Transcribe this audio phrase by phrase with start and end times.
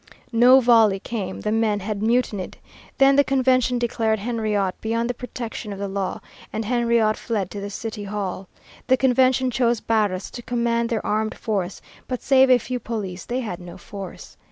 [0.31, 2.57] No volley came the men had mutinied.
[2.97, 7.61] Then the Convention declared Henriot beyond the protection of the law, and Henriot fled to
[7.61, 8.47] the City Hall.
[8.87, 13.41] The Convention chose Barras to command their armed force, but save a few police they
[13.41, 14.37] had no force.